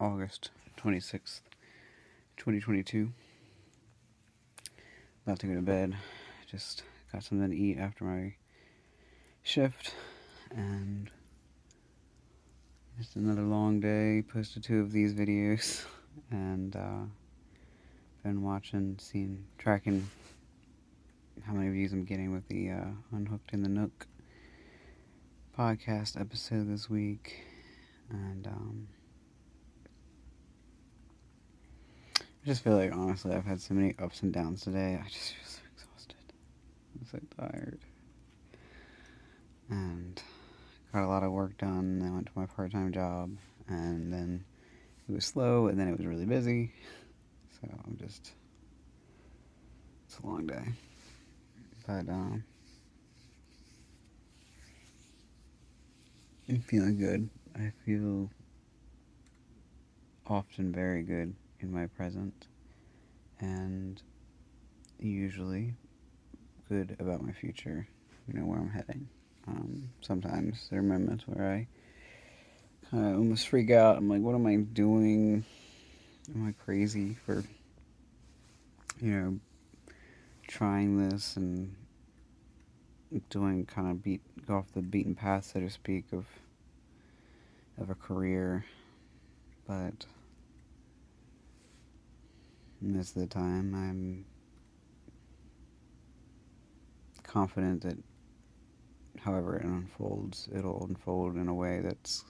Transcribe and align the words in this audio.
August 0.00 0.50
26th, 0.76 1.40
2022. 2.36 3.12
About 5.26 5.40
to 5.40 5.46
go 5.46 5.54
to 5.54 5.62
bed. 5.62 5.96
Just 6.48 6.84
got 7.12 7.24
something 7.24 7.50
to 7.50 7.56
eat 7.56 7.78
after 7.78 8.04
my 8.04 8.34
shift 9.42 9.94
and 10.54 11.10
just 12.96 13.16
another 13.16 13.42
long 13.42 13.80
day. 13.80 14.22
Posted 14.22 14.62
two 14.62 14.80
of 14.80 14.92
these 14.92 15.12
videos 15.12 15.84
and 16.30 16.76
uh, 16.76 17.04
been 18.22 18.42
watching, 18.42 18.96
seeing, 19.00 19.44
tracking 19.58 20.08
how 21.44 21.54
many 21.54 21.70
views 21.70 21.92
I'm 21.92 22.04
getting 22.04 22.32
with 22.32 22.46
the 22.48 22.70
uh, 22.70 22.84
Unhooked 23.12 23.52
in 23.52 23.62
the 23.62 23.68
Nook 23.68 24.06
podcast 25.58 26.20
episode 26.20 26.70
this 26.70 26.88
week. 26.88 27.44
And 28.10 28.46
um, 28.46 28.88
I 32.20 32.37
just 32.48 32.64
feel 32.64 32.76
like, 32.76 32.92
honestly, 32.92 33.34
I've 33.34 33.44
had 33.44 33.60
so 33.60 33.74
many 33.74 33.94
ups 33.98 34.22
and 34.22 34.32
downs 34.32 34.62
today. 34.62 34.98
I 35.00 35.06
just 35.08 35.34
feel 35.34 35.44
so 35.44 35.60
exhausted. 35.74 36.16
I'm 36.94 37.06
so 37.06 37.20
tired. 37.38 37.78
And 39.68 40.20
got 40.92 41.04
a 41.04 41.06
lot 41.06 41.22
of 41.22 41.30
work 41.30 41.58
done. 41.58 42.02
I 42.04 42.10
went 42.10 42.26
to 42.26 42.32
my 42.34 42.46
part 42.46 42.72
time 42.72 42.90
job, 42.90 43.36
and 43.68 44.10
then 44.10 44.44
it 45.06 45.12
was 45.12 45.26
slow, 45.26 45.66
and 45.66 45.78
then 45.78 45.88
it 45.88 45.96
was 45.98 46.06
really 46.06 46.24
busy. 46.24 46.72
So 47.60 47.68
I'm 47.86 47.98
just. 47.98 48.32
It's 50.06 50.18
a 50.18 50.26
long 50.26 50.46
day. 50.46 50.72
But, 51.86 52.08
um. 52.08 52.44
I'm 56.48 56.60
feeling 56.60 56.96
good. 56.98 57.28
I 57.54 57.72
feel 57.84 58.30
often 60.26 60.72
very 60.72 61.02
good 61.02 61.34
in 61.60 61.72
my 61.72 61.86
present 61.86 62.46
and 63.40 64.02
usually 64.98 65.74
good 66.68 66.96
about 66.98 67.22
my 67.22 67.32
future, 67.32 67.86
you 68.26 68.38
know, 68.38 68.46
where 68.46 68.58
I'm 68.58 68.70
heading. 68.70 69.08
Um, 69.46 69.90
sometimes 70.00 70.68
there 70.70 70.80
are 70.80 70.82
moments 70.82 71.26
where 71.26 71.46
I 71.50 71.66
kind 72.90 73.06
of 73.06 73.18
almost 73.18 73.48
freak 73.48 73.70
out. 73.70 73.96
I'm 73.96 74.08
like, 74.08 74.20
what 74.20 74.34
am 74.34 74.46
I 74.46 74.56
doing? 74.56 75.44
Am 76.34 76.46
I 76.46 76.52
crazy 76.64 77.16
for, 77.24 77.42
you 79.00 79.10
know, 79.10 79.38
trying 80.46 81.08
this 81.08 81.36
and 81.36 81.74
doing 83.30 83.64
kind 83.64 83.90
of 83.90 84.02
beat 84.02 84.20
go 84.46 84.56
off 84.56 84.66
the 84.74 84.82
beaten 84.82 85.14
path, 85.14 85.50
so 85.52 85.60
to 85.60 85.70
speak, 85.70 86.06
of 86.12 86.26
of 87.78 87.90
a 87.90 87.94
career, 87.94 88.64
but 89.66 90.04
most 92.80 93.16
of 93.16 93.22
the 93.22 93.28
time 93.28 93.74
I'm 93.74 94.24
confident 97.22 97.82
that 97.82 97.98
however 99.18 99.56
it 99.56 99.64
unfolds, 99.64 100.48
it'll 100.54 100.86
unfold 100.88 101.36
in 101.36 101.48
a 101.48 101.54
way 101.54 101.80
that's 101.82 102.24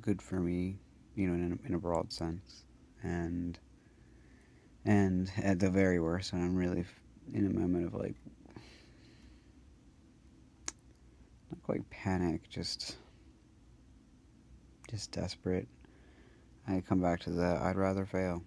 good 0.00 0.20
for 0.20 0.40
me, 0.40 0.78
you 1.14 1.28
know, 1.28 1.34
in 1.34 1.58
a, 1.64 1.68
in 1.68 1.74
a 1.74 1.78
broad 1.78 2.12
sense, 2.12 2.64
and 3.02 3.58
and 4.84 5.30
at 5.42 5.60
the 5.60 5.70
very 5.70 6.00
worst, 6.00 6.32
when 6.32 6.42
I'm 6.42 6.56
really 6.56 6.84
in 7.32 7.46
a 7.46 7.50
moment 7.50 7.86
of 7.86 7.94
like 7.94 8.16
not 11.50 11.62
quite 11.62 11.88
panic, 11.90 12.48
just 12.48 12.96
just 14.90 15.12
desperate. 15.12 15.68
I 16.66 16.80
come 16.80 17.00
back 17.00 17.20
to 17.20 17.30
that. 17.30 17.60
I'd 17.62 17.76
rather 17.76 18.06
fail. 18.06 18.42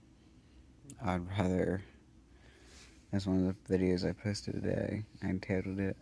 I'd 1.03 1.27
rather. 1.37 1.83
That's 3.11 3.27
one 3.27 3.47
of 3.47 3.55
the 3.67 3.77
videos 3.77 4.07
I 4.07 4.13
posted 4.13 4.55
today. 4.55 5.03
I 5.21 5.31
titled 5.33 5.79
it 5.79 5.97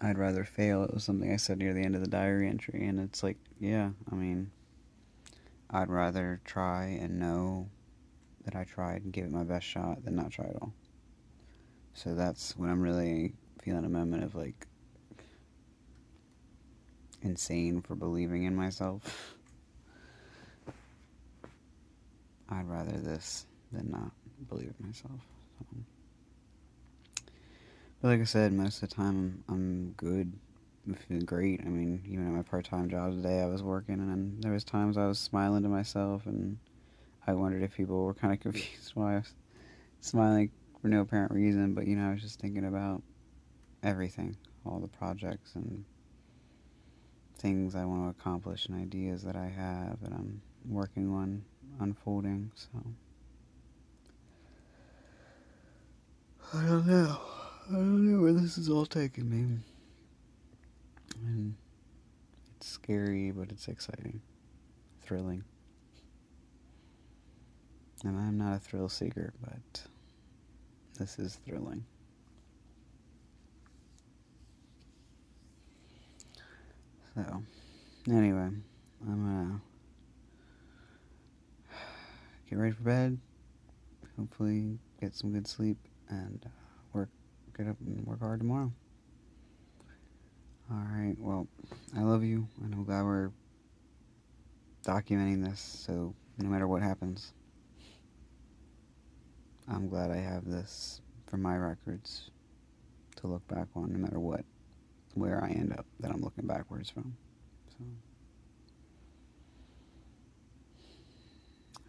"I'd 0.00 0.18
rather 0.18 0.44
fail." 0.44 0.84
It 0.84 0.94
was 0.94 1.04
something 1.04 1.32
I 1.32 1.36
said 1.36 1.58
near 1.58 1.74
the 1.74 1.82
end 1.82 1.94
of 1.94 2.00
the 2.00 2.08
diary 2.08 2.48
entry, 2.48 2.86
and 2.86 3.00
it's 3.00 3.22
like, 3.22 3.36
yeah, 3.60 3.90
I 4.10 4.14
mean, 4.14 4.50
I'd 5.70 5.90
rather 5.90 6.40
try 6.44 6.86
and 7.00 7.18
know 7.18 7.68
that 8.44 8.56
I 8.56 8.64
tried 8.64 9.02
and 9.02 9.12
give 9.12 9.26
it 9.26 9.32
my 9.32 9.44
best 9.44 9.66
shot 9.66 10.04
than 10.04 10.16
not 10.16 10.30
try 10.30 10.46
at 10.46 10.56
all. 10.62 10.72
So 11.94 12.14
that's 12.14 12.56
when 12.56 12.70
I'm 12.70 12.80
really 12.80 13.34
feeling 13.62 13.84
a 13.84 13.88
moment 13.88 14.22
of 14.22 14.34
like 14.34 14.66
insane 17.20 17.82
for 17.82 17.96
believing 17.96 18.44
in 18.44 18.54
myself. 18.54 19.34
I'd 22.58 22.68
rather 22.68 22.98
this 22.98 23.46
than 23.70 23.90
not 23.90 24.10
believe 24.48 24.72
in 24.80 24.86
myself. 24.86 25.20
So. 25.58 25.66
But 28.02 28.08
like 28.08 28.20
I 28.20 28.24
said, 28.24 28.52
most 28.52 28.82
of 28.82 28.88
the 28.88 28.94
time 28.94 29.44
I'm 29.48 29.92
good, 29.96 30.32
I'm 30.86 30.94
feeling 30.94 31.24
great. 31.24 31.60
I 31.64 31.68
mean, 31.68 32.02
even 32.08 32.26
at 32.26 32.32
my 32.32 32.42
part-time 32.42 32.90
job 32.90 33.12
today, 33.12 33.40
I 33.40 33.46
was 33.46 33.62
working, 33.62 33.94
and 33.94 34.42
there 34.42 34.52
was 34.52 34.64
times 34.64 34.96
I 34.96 35.06
was 35.06 35.18
smiling 35.18 35.62
to 35.62 35.68
myself, 35.68 36.26
and 36.26 36.58
I 37.26 37.34
wondered 37.34 37.62
if 37.62 37.76
people 37.76 38.04
were 38.04 38.14
kind 38.14 38.32
of 38.32 38.40
confused 38.40 38.92
why 38.94 39.14
I 39.14 39.16
was 39.18 39.34
smiling 40.00 40.50
for 40.80 40.88
no 40.88 41.02
apparent 41.02 41.32
reason. 41.32 41.74
But 41.74 41.86
you 41.86 41.96
know, 41.96 42.08
I 42.08 42.12
was 42.12 42.22
just 42.22 42.40
thinking 42.40 42.64
about 42.64 43.02
everything, 43.82 44.36
all 44.66 44.80
the 44.80 44.88
projects 44.88 45.54
and 45.54 45.84
things 47.38 47.76
I 47.76 47.84
want 47.84 48.04
to 48.04 48.20
accomplish 48.20 48.66
and 48.66 48.80
ideas 48.80 49.22
that 49.22 49.36
I 49.36 49.46
have 49.46 49.98
and 50.02 50.12
I'm 50.12 50.42
working 50.66 51.12
on 51.12 51.44
unfolding. 51.80 52.50
So 52.54 52.68
I 56.54 56.64
don't 56.64 56.86
know. 56.86 57.18
I 57.68 57.72
don't 57.72 58.10
know 58.10 58.22
where 58.22 58.32
this 58.32 58.56
is 58.56 58.70
all 58.70 58.86
taking 58.86 59.28
me. 59.28 59.58
And 61.26 61.54
it's 62.56 62.68
scary, 62.68 63.30
but 63.30 63.50
it's 63.50 63.68
exciting, 63.68 64.20
thrilling. 65.02 65.44
And 68.04 68.16
I'm 68.16 68.38
not 68.38 68.54
a 68.54 68.58
thrill 68.58 68.88
seeker, 68.88 69.34
but 69.40 69.82
this 70.98 71.18
is 71.18 71.38
thrilling. 71.46 71.84
So, 77.14 77.42
anyway, 78.08 78.50
I'm 78.50 78.62
gonna 79.02 79.60
get 82.48 82.58
ready 82.58 82.72
for 82.72 82.82
bed. 82.82 83.18
Hopefully, 84.18 84.78
get 85.00 85.14
some 85.14 85.32
good 85.32 85.46
sleep 85.46 85.76
and 86.08 86.42
uh, 86.44 86.48
work, 86.92 87.08
get 87.56 87.68
up 87.68 87.76
and 87.80 88.06
work 88.06 88.20
hard 88.20 88.40
tomorrow. 88.40 88.72
All 90.70 90.86
right. 90.90 91.14
Well, 91.18 91.46
I 91.96 92.02
love 92.02 92.24
you, 92.24 92.48
and 92.62 92.74
I'm 92.74 92.84
glad 92.84 93.04
we're 93.04 93.30
documenting 94.84 95.44
this. 95.44 95.60
So 95.60 96.14
no 96.38 96.48
matter 96.48 96.66
what 96.66 96.82
happens, 96.82 97.32
I'm 99.68 99.88
glad 99.88 100.10
I 100.10 100.16
have 100.16 100.44
this 100.44 101.00
for 101.26 101.36
my 101.36 101.56
records 101.56 102.30
to 103.16 103.26
look 103.26 103.46
back 103.48 103.68
on, 103.74 103.92
no 103.92 103.98
matter 103.98 104.18
what 104.18 104.44
where 105.14 105.42
I 105.42 105.48
end 105.48 105.72
up 105.72 105.86
that 106.00 106.10
I'm 106.10 106.22
looking 106.22 106.46
backwards 106.46 106.90
from. 106.90 107.16
So 107.70 107.84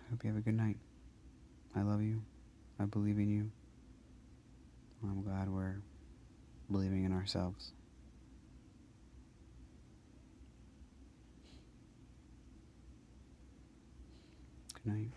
hope 0.09 0.23
you 0.23 0.29
have 0.29 0.37
a 0.37 0.41
good 0.41 0.55
night. 0.57 0.77
I 1.75 1.81
love 1.81 2.01
you. 2.01 2.21
I 2.79 2.85
believe 2.85 3.17
in 3.17 3.29
you. 3.29 3.51
I'm 5.03 5.21
glad 5.23 5.49
we're 5.49 5.81
believing 6.71 7.05
in 7.05 7.13
ourselves. 7.13 7.71
Good 14.83 14.93
night. 14.93 15.09